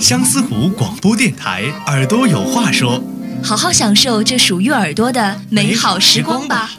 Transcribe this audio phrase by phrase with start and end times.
[0.00, 3.02] 相思湖广播电台，耳朵有话说。
[3.42, 6.70] 好好享受这属于耳朵的美好时光吧。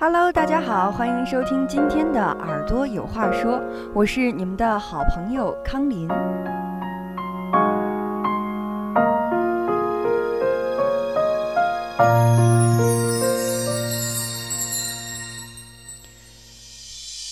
[0.00, 2.37] Hello，大家好，欢迎收听今天的《耳
[2.68, 3.52] 朵有话说》，
[3.94, 6.06] 我是你们的好朋友康林。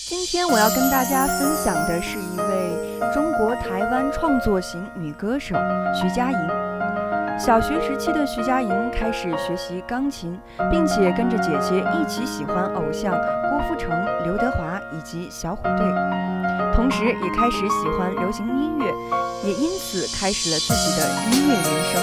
[0.07, 5.55] 今天我要跟大家分享的是一位中国台湾创作型女歌手
[5.93, 6.37] 徐佳莹。
[7.39, 10.39] 小学时期的徐佳莹开始学习钢琴，
[10.71, 13.13] 并且跟着姐姐一起喜欢偶像
[13.57, 13.89] 郭富城、
[14.23, 15.83] 刘德华以及小虎队，
[16.75, 18.85] 同时也开始喜欢流行音乐，
[19.43, 21.99] 也因此开始了自己的音乐人生。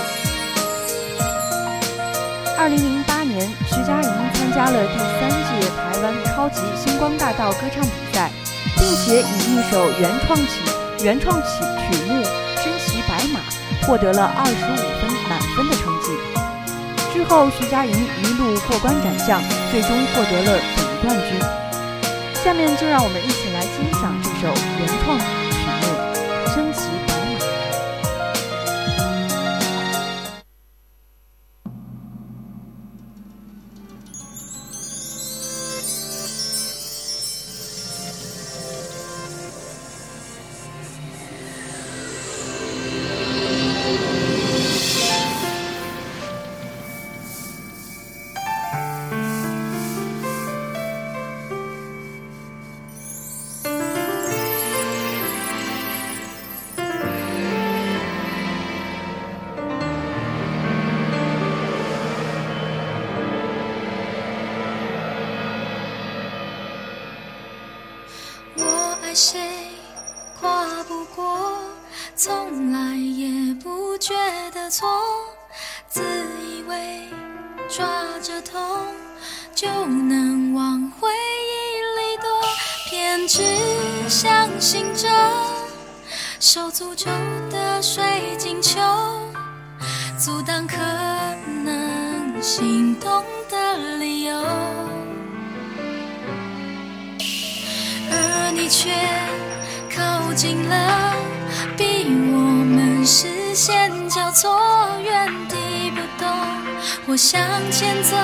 [2.58, 8.32] 二零零八年，徐佳莹参加了第三届台湾超级星光大道歌唱比赛，
[8.74, 10.58] 并且以一首原创曲
[11.04, 12.20] 原创曲曲目
[12.60, 13.38] 《身骑白马》
[13.86, 16.18] 获得了二十五分满分的成绩。
[17.12, 20.58] 之后，徐佳莹一路过关斩将，最终获得了
[21.02, 21.64] 冠军。
[22.44, 25.43] 下面就让我们一起来欣赏这首原创
[69.14, 69.38] 谁，
[70.40, 71.56] 跨不过，
[72.16, 74.12] 从来也不觉
[74.50, 74.88] 得错，
[75.88, 76.02] 自
[76.42, 77.08] 以为
[77.68, 77.86] 抓
[78.20, 78.60] 着痛
[79.54, 82.28] 就能往回忆里躲，
[82.90, 83.40] 偏只
[84.08, 85.08] 相信着
[86.40, 87.06] 受诅咒
[87.52, 88.80] 的水晶球，
[90.18, 90.76] 阻挡可
[91.64, 94.44] 能心动的理由。
[98.64, 98.90] 你却
[99.94, 101.12] 靠近了，
[101.76, 104.58] 逼我们视线交错，
[105.02, 106.26] 原地不动。
[107.04, 107.38] 我向
[107.70, 108.16] 前走，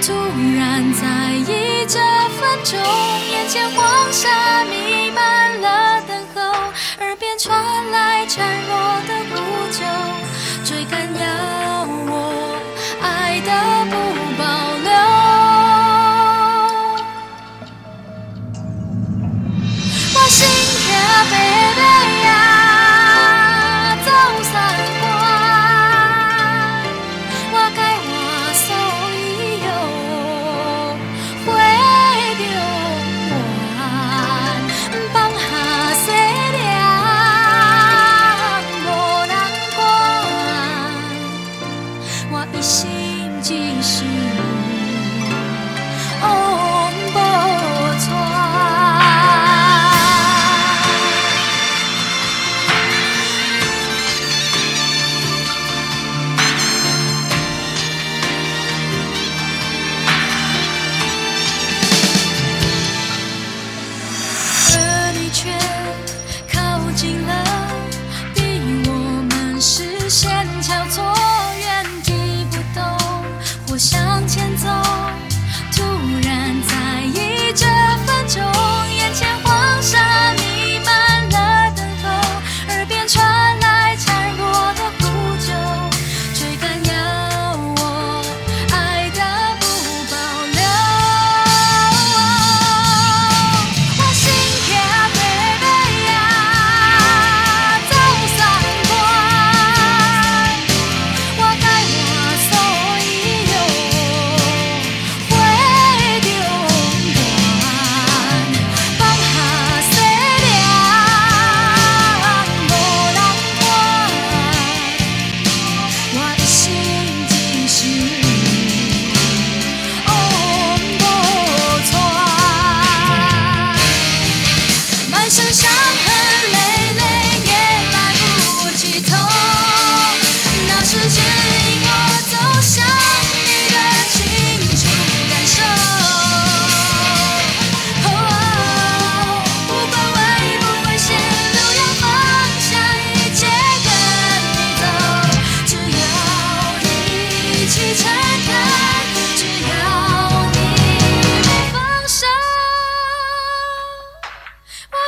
[0.00, 0.14] 突
[0.56, 1.98] 然在意这
[2.40, 2.80] 分钟，
[3.30, 6.40] 眼前黄沙弥漫了等候，
[7.00, 7.54] 耳边传
[7.90, 8.74] 来孱弱
[9.06, 9.36] 的呼
[9.70, 9.84] 救，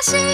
[0.05, 0.34] see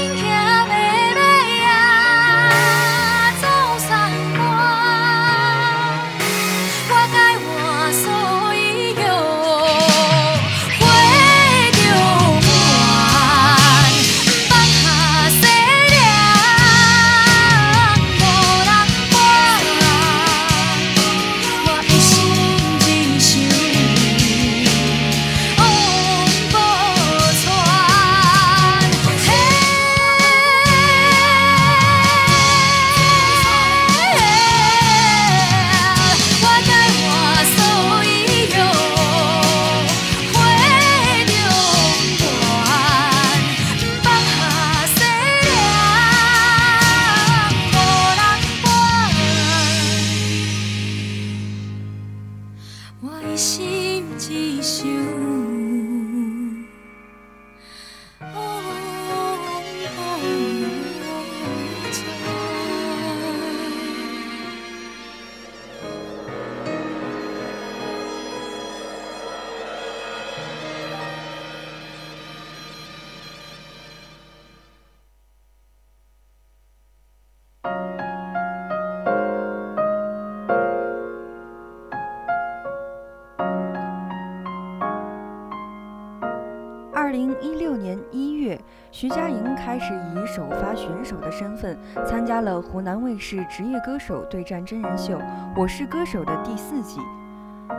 [89.11, 91.77] 佳莹开始以首发选手的身份
[92.07, 95.19] 参加了湖南卫视职业歌手对战真人秀
[95.57, 97.01] 《我是歌手》的第四季，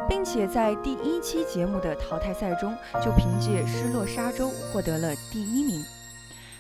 [0.09, 5.81] 并且在第一期节目的淘汰赛中就凭借《失落沙洲》获得了第一名。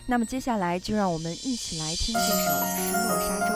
[0.05, 2.27] 那么接下来就让我们一起来听这首
[2.77, 3.55] 《失落沙洲》。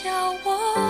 [0.00, 0.87] 叫我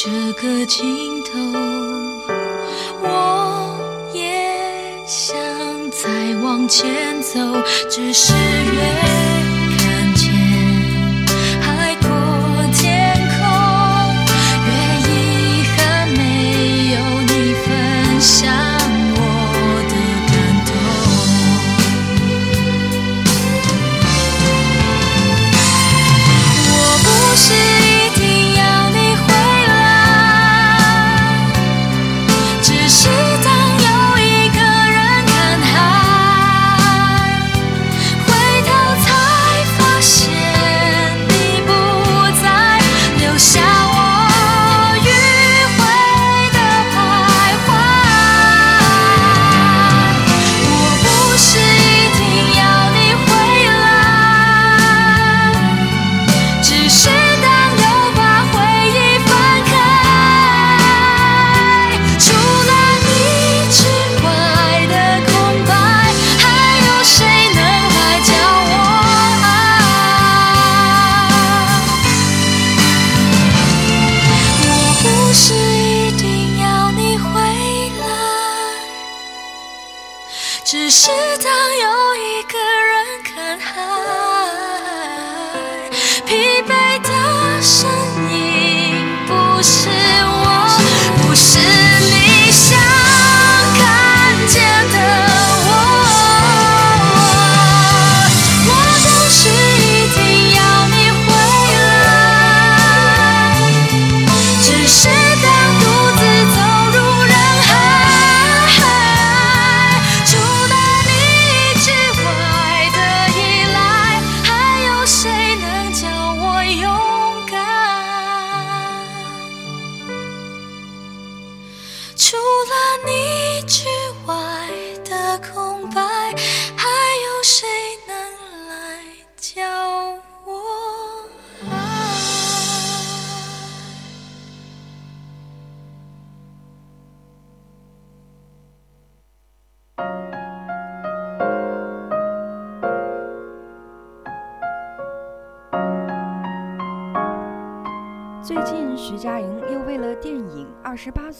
[0.00, 1.32] 这个尽头，
[3.02, 3.76] 我
[4.14, 4.48] 也
[5.08, 5.36] 想
[5.90, 7.40] 再往前走，
[7.90, 9.07] 只是越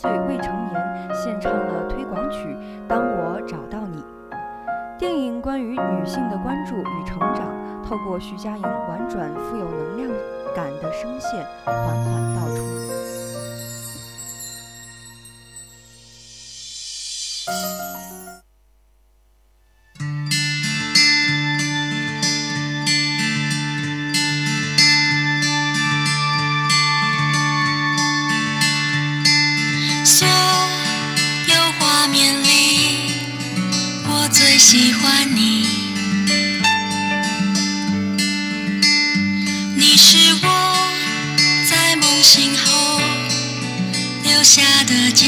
[0.01, 4.05] 岁未成年献唱了推广曲当我找到你。
[4.97, 10.09] 电影关于女性的关注与成长透过徐佳莹婉转富有能量
[10.55, 13.18] 感的声线缓缓道出。
[44.59, 45.28] 下的家。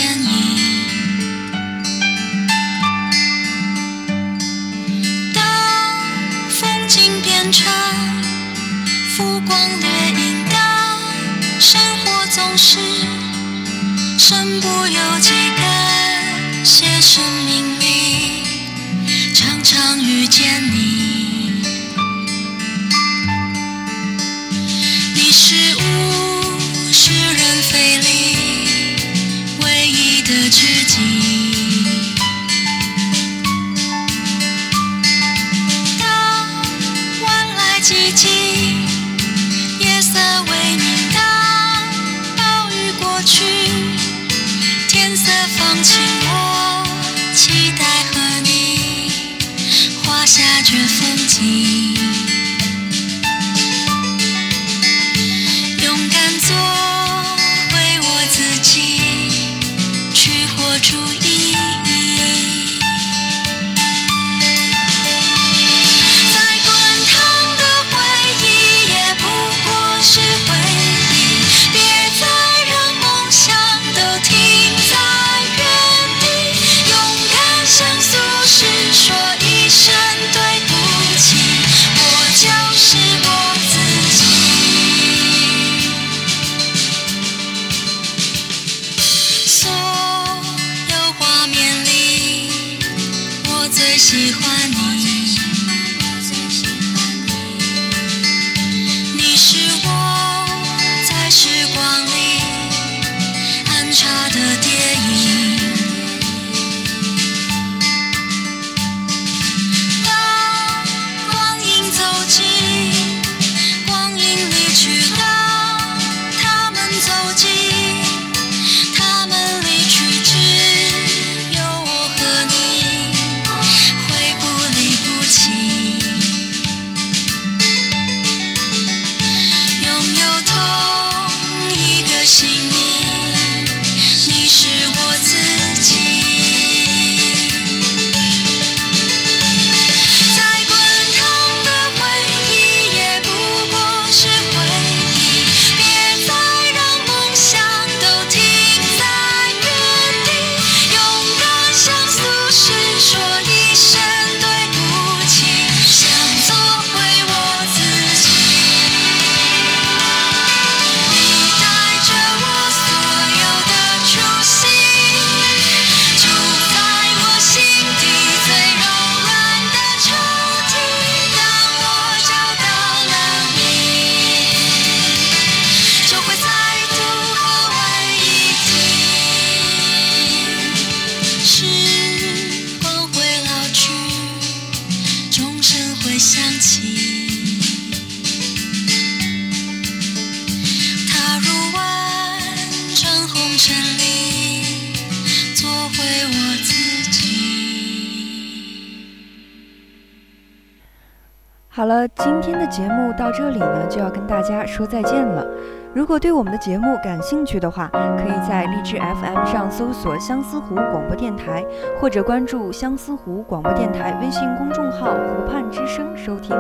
[201.81, 205.47] 好了，今天的节目到这里呢，就要跟大家说再见了。
[205.95, 207.89] 如果对我们的节目感兴趣的话，
[208.19, 211.65] 可以在荔枝 FM 上搜索相思湖广播电台，
[211.99, 216.55] 或者关注相思湖广播电台微信公众号“湖畔之声”收听。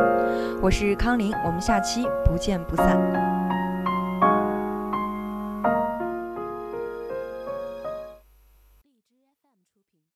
[0.62, 3.30] 我是康林，我们下期不见不散。